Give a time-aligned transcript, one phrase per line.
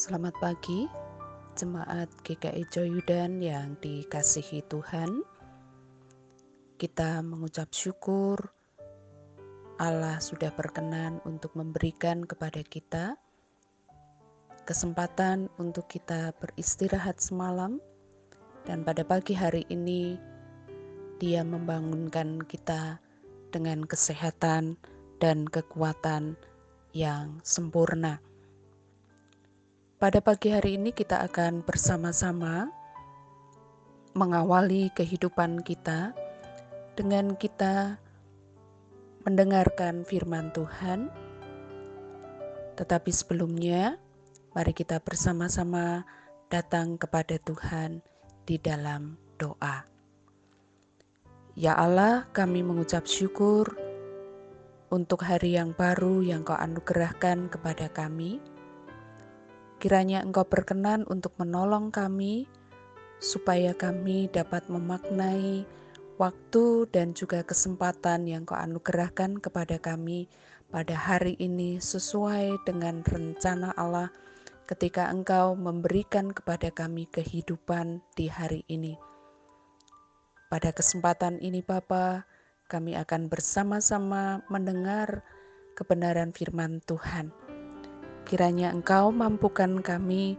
[0.00, 0.88] Selamat pagi,
[1.60, 5.20] jemaat GKI Joyudan yang dikasihi Tuhan.
[6.80, 8.40] Kita mengucap syukur
[9.76, 13.12] Allah sudah berkenan untuk memberikan kepada kita
[14.64, 17.76] kesempatan untuk kita beristirahat semalam
[18.64, 20.16] dan pada pagi hari ini
[21.20, 22.96] dia membangunkan kita
[23.52, 24.80] dengan kesehatan
[25.20, 26.40] dan kekuatan
[26.96, 28.29] yang sempurna.
[30.00, 32.72] Pada pagi hari ini kita akan bersama-sama
[34.16, 36.16] mengawali kehidupan kita
[36.96, 38.00] dengan kita
[39.28, 41.12] mendengarkan firman Tuhan.
[42.80, 44.00] Tetapi sebelumnya,
[44.56, 46.08] mari kita bersama-sama
[46.48, 48.00] datang kepada Tuhan
[48.48, 49.84] di dalam doa.
[51.52, 53.68] Ya Allah, kami mengucap syukur
[54.88, 58.40] untuk hari yang baru yang Kau anugerahkan kepada kami
[59.80, 62.44] Kiranya Engkau berkenan untuk menolong kami,
[63.16, 65.64] supaya kami dapat memaknai
[66.20, 70.28] waktu dan juga kesempatan yang Kau anugerahkan kepada kami
[70.68, 74.12] pada hari ini sesuai dengan rencana Allah
[74.68, 79.00] ketika Engkau memberikan kepada kami kehidupan di hari ini.
[80.52, 82.28] Pada kesempatan ini Bapa,
[82.68, 85.24] kami akan bersama-sama mendengar
[85.72, 87.49] kebenaran firman Tuhan.
[88.30, 90.38] Kiranya Engkau mampukan kami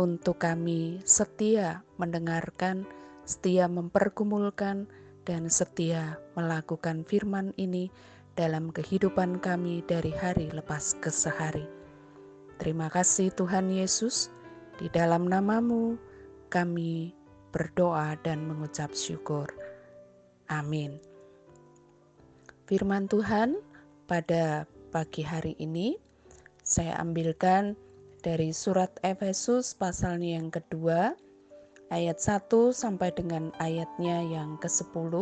[0.00, 2.88] untuk kami setia mendengarkan,
[3.28, 4.88] setia mempergumulkan,
[5.28, 7.92] dan setia melakukan firman ini
[8.40, 11.68] dalam kehidupan kami dari hari lepas ke sehari.
[12.56, 14.32] Terima kasih Tuhan Yesus,
[14.80, 16.00] di dalam namamu
[16.48, 17.12] kami
[17.52, 19.52] berdoa dan mengucap syukur.
[20.48, 20.96] Amin.
[22.64, 23.60] Firman Tuhan
[24.08, 26.00] pada pagi hari ini
[26.66, 27.78] saya ambilkan
[28.26, 31.14] dari surat Efesus pasalnya yang kedua
[31.94, 35.14] ayat 1 sampai dengan ayatnya yang ke-10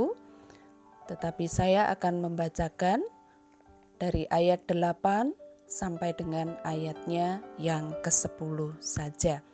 [1.05, 3.05] tetapi saya akan membacakan
[4.01, 5.37] dari ayat 8
[5.69, 9.45] sampai dengan ayatnya yang ke-10 saja.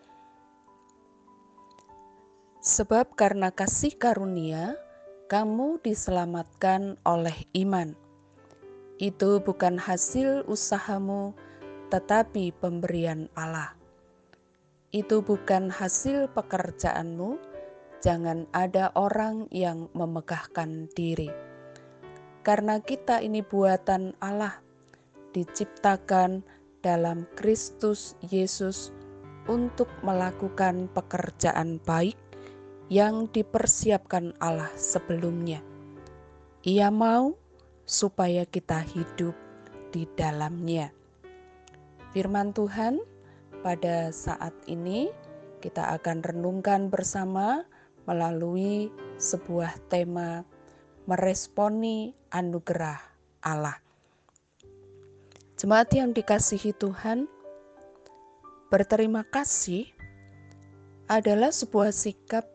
[2.60, 4.76] Sebab karena kasih karunia,
[5.32, 7.96] kamu diselamatkan oleh iman.
[9.00, 11.32] Itu bukan hasil usahamu,
[11.90, 13.74] tetapi pemberian Allah.
[14.90, 17.38] Itu bukan hasil pekerjaanmu,
[18.02, 21.30] jangan ada orang yang memegahkan diri.
[22.46, 24.58] Karena kita ini buatan Allah,
[25.36, 26.42] diciptakan
[26.80, 28.90] dalam Kristus Yesus
[29.46, 32.16] untuk melakukan pekerjaan baik
[32.90, 35.62] yang dipersiapkan Allah sebelumnya.
[36.66, 37.38] Ia mau
[37.86, 39.32] supaya kita hidup
[39.94, 40.99] di dalamnya.
[42.10, 42.98] Firman Tuhan
[43.62, 45.14] pada saat ini
[45.62, 47.62] kita akan renungkan bersama
[48.02, 50.42] melalui sebuah tema
[51.06, 52.98] meresponi anugerah
[53.46, 53.78] Allah.
[55.54, 57.30] Jemaat yang dikasihi Tuhan,
[58.74, 59.86] berterima kasih
[61.06, 62.50] adalah sebuah sikap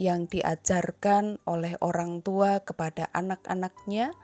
[0.00, 4.16] yang diajarkan oleh orang tua kepada anak-anaknya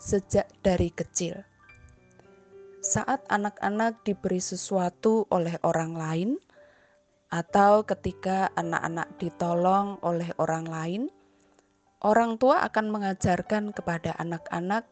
[0.00, 1.47] sejak dari kecil
[2.88, 6.30] saat anak-anak diberi sesuatu oleh orang lain,
[7.28, 11.02] atau ketika anak-anak ditolong oleh orang lain,
[12.00, 14.88] orang tua akan mengajarkan kepada anak-anak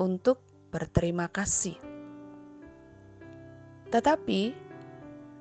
[0.00, 0.40] untuk
[0.72, 1.76] berterima kasih.
[3.92, 4.56] Tetapi,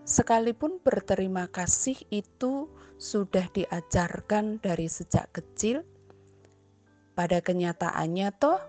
[0.04, 2.68] sekalipun berterima kasih itu
[3.00, 5.88] sudah diajarkan dari sejak kecil,
[7.16, 8.60] pada kenyataannya, toh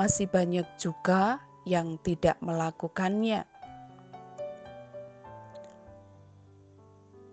[0.00, 3.44] masih banyak juga yang tidak melakukannya.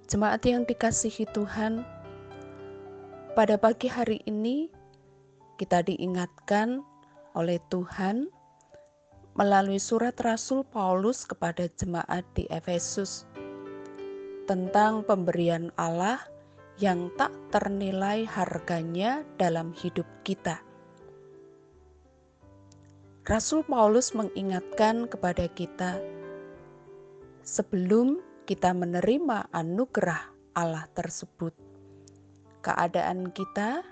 [0.08, 1.84] Jemaat yang dikasihi Tuhan,
[3.36, 4.72] pada pagi hari ini
[5.60, 6.80] kita diingatkan
[7.36, 8.32] oleh Tuhan
[9.38, 13.30] melalui surat Rasul Paulus kepada jemaat di Efesus
[14.48, 16.18] tentang pemberian Allah
[16.80, 20.67] yang tak ternilai harganya dalam hidup kita.
[23.28, 26.00] Rasul Paulus mengingatkan kepada kita,
[27.44, 31.52] sebelum kita menerima anugerah Allah tersebut,
[32.64, 33.84] keadaan kita,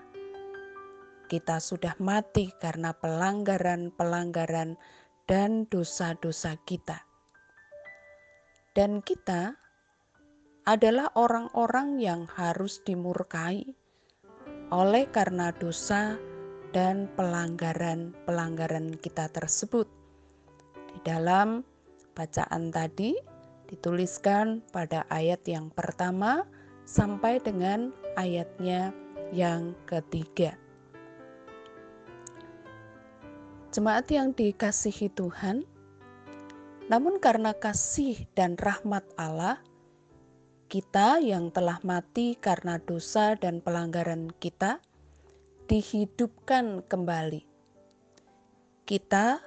[1.28, 4.80] kita sudah mati karena pelanggaran-pelanggaran
[5.28, 7.04] dan dosa-dosa kita,
[8.72, 9.52] dan kita
[10.64, 13.68] adalah orang-orang yang harus dimurkai
[14.72, 16.16] oleh karena dosa
[16.76, 19.88] dan pelanggaran-pelanggaran kita tersebut.
[20.92, 21.64] Di dalam
[22.12, 23.16] bacaan tadi,
[23.66, 26.46] Dituliskan pada ayat yang pertama
[26.86, 28.94] sampai dengan ayatnya
[29.34, 30.54] yang ketiga.
[33.74, 35.66] Jemaat yang dikasihi Tuhan,
[36.86, 39.58] namun karena kasih dan rahmat Allah,
[40.70, 44.78] kita yang telah mati karena dosa dan pelanggaran kita
[45.66, 47.42] dihidupkan kembali.
[48.86, 49.42] Kita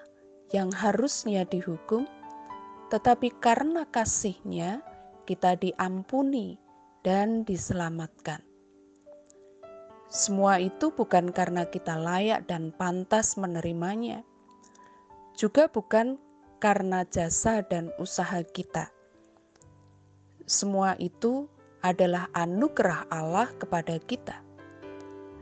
[0.51, 2.04] yang harusnya dihukum,
[2.92, 4.83] tetapi karena kasihnya
[5.24, 6.60] kita diampuni
[7.07, 8.44] dan diselamatkan.
[10.12, 14.25] Semua itu bukan karena kita layak dan pantas menerimanya,
[15.39, 16.19] juga bukan
[16.60, 18.92] karena jasa dan usaha kita.
[20.50, 21.48] Semua itu
[21.80, 24.49] adalah anugerah Allah kepada kita.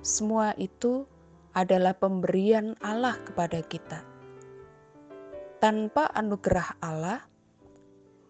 [0.07, 1.03] Semua itu
[1.51, 4.07] adalah pemberian Allah kepada kita.
[5.59, 7.27] Tanpa anugerah Allah,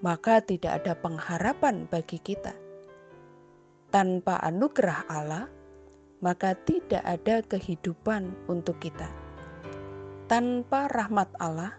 [0.02, 2.58] maka tidak ada pengharapan bagi kita.
[3.94, 5.46] Tanpa anugerah Allah,
[6.18, 9.14] maka tidak ada kehidupan untuk kita.
[10.26, 11.78] Tanpa rahmat Allah,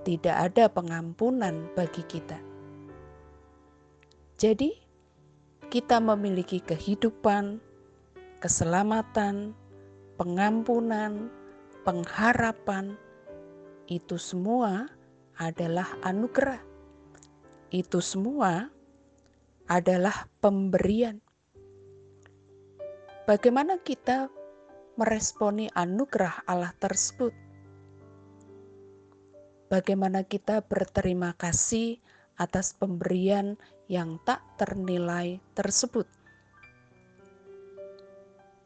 [0.00, 2.40] tidak ada pengampunan bagi kita.
[4.40, 4.80] Jadi,
[5.68, 7.69] kita memiliki kehidupan,
[8.40, 9.52] keselamatan,
[10.16, 11.28] pengampunan,
[11.86, 12.98] pengharapan.
[13.86, 14.90] Itu semua
[15.38, 16.60] adalah anugerah.
[17.70, 18.66] Itu semua
[19.70, 21.22] adalah pemberian
[23.30, 24.26] Bagaimana kita
[24.98, 27.30] meresponi anugerah Allah tersebut?
[29.70, 32.02] Bagaimana kita berterima kasih
[32.42, 33.54] atas pemberian
[33.86, 36.10] yang tak ternilai tersebut?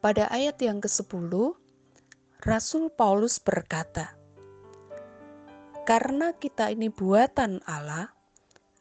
[0.05, 1.33] Pada ayat yang ke-10,
[2.45, 4.13] Rasul Paulus berkata,
[5.89, 8.13] "Karena kita ini buatan Allah,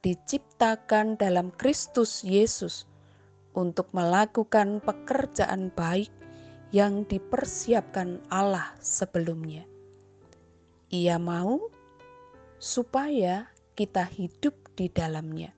[0.05, 2.85] diciptakan dalam Kristus Yesus."
[3.55, 6.11] untuk melakukan pekerjaan baik
[6.75, 9.63] yang dipersiapkan Allah sebelumnya.
[10.91, 11.71] Ia mau
[12.59, 13.47] supaya
[13.79, 15.55] kita hidup di dalamnya.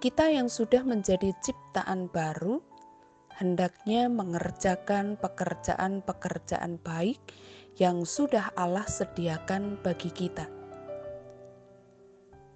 [0.00, 2.60] Kita yang sudah menjadi ciptaan baru,
[3.38, 7.20] hendaknya mengerjakan pekerjaan-pekerjaan baik
[7.78, 10.46] yang sudah Allah sediakan bagi kita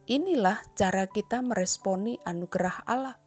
[0.08, 3.20] Inilah cara kita meresponi anugerah Allah.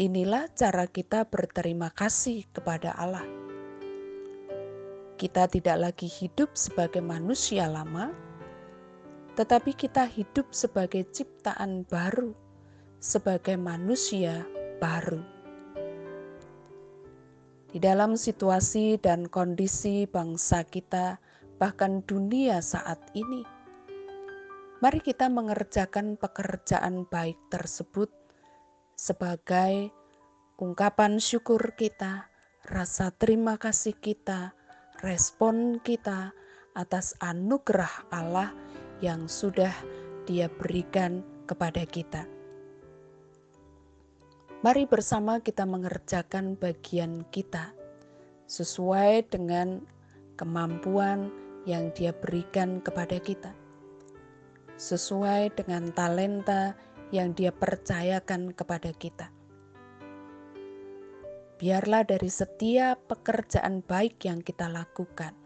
[0.00, 3.28] Inilah cara kita berterima kasih kepada Allah.
[5.20, 8.16] Kita tidak lagi hidup sebagai manusia lama,
[9.36, 12.32] tetapi kita hidup sebagai ciptaan baru,
[12.96, 14.40] sebagai manusia
[14.80, 15.37] baru.
[17.68, 21.20] Di dalam situasi dan kondisi bangsa kita,
[21.60, 23.58] bahkan dunia saat ini
[24.78, 28.14] Mari kita mengerjakan pekerjaan baik tersebut
[28.94, 29.90] sebagai
[30.54, 32.30] ungkapan syukur kita,
[32.62, 34.54] rasa terima kasih kita,
[35.02, 36.30] respon kita
[36.78, 38.54] atas anugerah Allah
[39.02, 39.74] yang sudah
[40.30, 42.37] Dia berikan kepada kita.
[44.58, 47.70] Mari bersama kita mengerjakan bagian kita
[48.50, 49.78] sesuai dengan
[50.34, 51.30] kemampuan
[51.62, 53.54] yang Dia berikan kepada kita
[54.74, 56.74] sesuai dengan talenta
[57.14, 59.30] yang Dia percayakan kepada kita.
[61.62, 65.38] Biarlah dari setiap pekerjaan baik yang kita lakukan,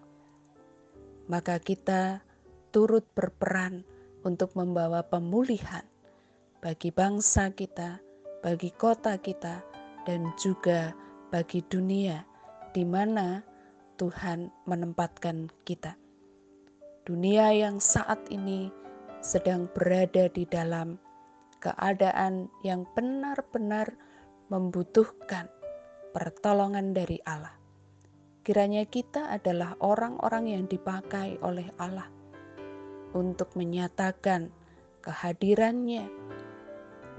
[1.28, 2.24] maka kita
[2.72, 3.84] turut berperan
[4.24, 5.84] untuk membawa pemulihan
[6.64, 8.00] bagi bangsa kita,
[8.42, 9.62] bagi kota kita,
[10.02, 10.90] dan juga
[11.30, 12.26] bagi dunia
[12.74, 13.38] di mana
[13.96, 15.94] Tuhan menempatkan kita.
[17.06, 18.70] Dunia yang saat ini
[19.22, 20.98] sedang berada di dalam
[21.62, 23.94] keadaan yang benar-benar
[24.50, 25.46] membutuhkan
[26.10, 27.54] pertolongan dari Allah.
[28.42, 32.10] Kiranya kita adalah orang-orang yang dipakai oleh Allah
[33.14, 34.50] untuk menyatakan
[34.98, 36.10] kehadirannya,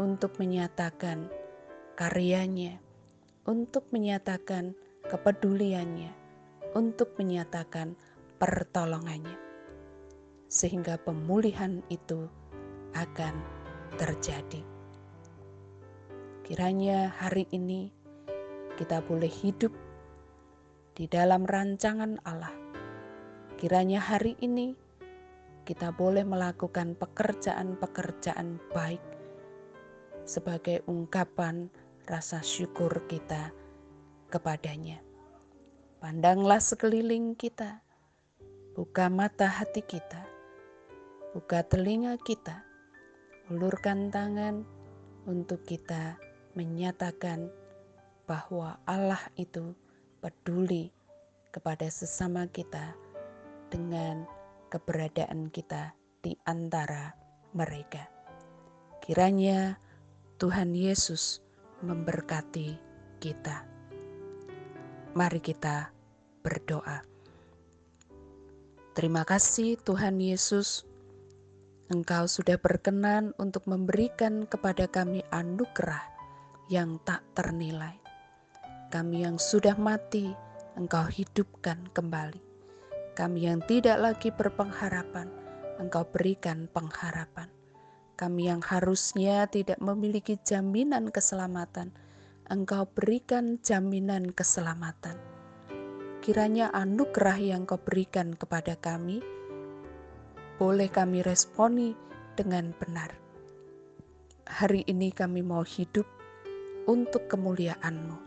[0.02, 1.30] untuk menyatakan
[1.94, 2.82] karyanya,
[3.46, 4.74] untuk menyatakan
[5.06, 6.10] kepeduliannya,
[6.74, 7.94] untuk menyatakan
[8.42, 9.44] pertolongannya
[10.54, 12.30] sehingga pemulihan itu
[12.94, 13.34] akan
[13.98, 14.62] terjadi.
[16.46, 17.90] Kiranya hari ini
[18.78, 19.74] kita boleh hidup
[20.94, 22.54] di dalam rancangan Allah.
[23.58, 24.78] Kiranya hari ini
[25.66, 29.02] kita boleh melakukan pekerjaan-pekerjaan baik
[30.24, 31.68] sebagai ungkapan
[32.08, 33.51] rasa syukur kita
[34.27, 35.00] kepadanya.
[36.03, 37.80] Pandanglah sekeliling kita,
[38.75, 40.25] buka mata hati kita,
[41.32, 42.63] buka telinga kita,
[43.48, 44.68] ulurkan tangan
[45.24, 46.20] untuk kita
[46.60, 47.48] menyatakan
[48.27, 49.72] bahwa Allah itu
[50.20, 50.92] peduli
[51.51, 52.96] kepada sesama kita
[53.72, 54.27] dengan
[54.72, 57.13] keberadaan kita di antara
[57.53, 58.08] mereka.
[59.03, 59.75] Kiranya
[60.44, 61.40] Tuhan Yesus
[61.88, 62.76] memberkati
[63.24, 63.64] kita.
[65.16, 65.88] Mari kita
[66.44, 67.00] berdoa.
[68.92, 70.84] Terima kasih Tuhan Yesus
[71.88, 76.04] Engkau sudah berkenan untuk memberikan kepada kami anugerah
[76.68, 77.96] yang tak ternilai.
[78.92, 80.36] Kami yang sudah mati,
[80.76, 82.44] Engkau hidupkan kembali.
[83.16, 85.32] Kami yang tidak lagi berpengharapan,
[85.80, 87.62] Engkau berikan pengharapan.
[88.24, 91.92] Kami yang harusnya tidak memiliki jaminan keselamatan,
[92.48, 95.20] Engkau berikan jaminan keselamatan.
[96.24, 99.20] Kiranya anugerah yang Kau berikan kepada kami
[100.56, 102.00] boleh kami responi
[102.39, 103.12] dengan benar.
[104.48, 106.08] Hari ini kami mau hidup
[106.88, 108.24] untuk kemuliaan-Mu,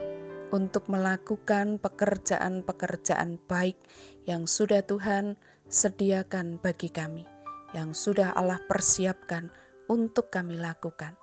[0.52, 3.80] untuk melakukan pekerjaan-pekerjaan baik
[4.28, 5.40] yang sudah Tuhan
[5.72, 7.24] sediakan bagi kami,
[7.72, 9.48] yang sudah Allah persiapkan
[9.86, 11.14] untuk kami lakukan.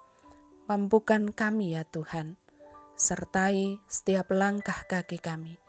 [0.72, 2.40] Mampukan kami ya Tuhan,
[2.96, 5.60] sertai setiap langkah kaki kami,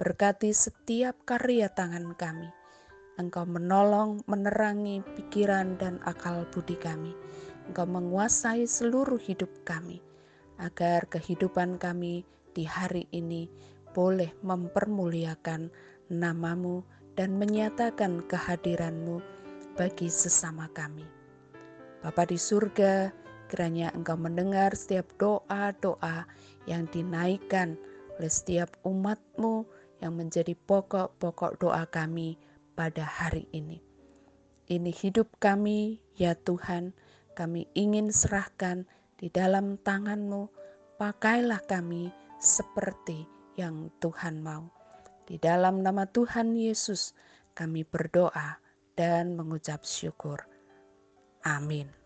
[0.00, 2.48] berkati setiap karya tangan kami,
[3.18, 7.18] Engkau menolong, menerangi pikiran dan akal budi kami.
[7.66, 9.98] Engkau menguasai seluruh hidup kami,
[10.62, 12.22] agar kehidupan kami
[12.54, 13.50] di hari ini
[13.90, 15.66] boleh mempermuliakan
[16.14, 16.86] namamu
[17.18, 19.18] dan menyatakan kehadiranmu
[19.74, 21.17] bagi sesama kami.
[22.08, 23.12] Bapa di surga,
[23.52, 26.24] kiranya Engkau mendengar setiap doa-doa
[26.64, 27.76] yang dinaikkan
[28.16, 29.68] oleh setiap umatmu
[30.00, 32.40] yang menjadi pokok-pokok doa kami
[32.72, 33.84] pada hari ini.
[34.72, 36.96] Ini hidup kami, ya Tuhan,
[37.36, 38.88] kami ingin serahkan
[39.20, 40.48] di dalam tangan-Mu.
[40.96, 42.08] Pakailah kami
[42.40, 43.28] seperti
[43.60, 44.64] yang Tuhan mau.
[45.28, 47.12] Di dalam nama Tuhan Yesus,
[47.52, 48.56] kami berdoa
[48.96, 50.40] dan mengucap syukur.
[51.44, 51.97] Amin.